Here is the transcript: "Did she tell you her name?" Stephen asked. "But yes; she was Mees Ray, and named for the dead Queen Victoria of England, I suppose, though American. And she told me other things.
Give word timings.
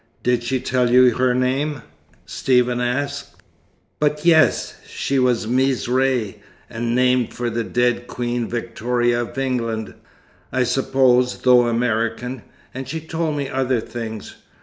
"Did 0.23 0.41
she 0.41 0.59
tell 0.59 0.89
you 0.89 1.13
her 1.13 1.35
name?" 1.35 1.83
Stephen 2.25 2.81
asked. 2.81 3.35
"But 3.99 4.25
yes; 4.25 4.77
she 4.87 5.19
was 5.19 5.45
Mees 5.47 5.87
Ray, 5.87 6.39
and 6.71 6.95
named 6.95 7.35
for 7.35 7.51
the 7.51 7.63
dead 7.63 8.07
Queen 8.07 8.47
Victoria 8.47 9.21
of 9.21 9.37
England, 9.37 9.93
I 10.51 10.63
suppose, 10.63 11.43
though 11.43 11.67
American. 11.67 12.41
And 12.73 12.87
she 12.89 12.99
told 12.99 13.37
me 13.37 13.47
other 13.47 13.79
things. 13.79 14.37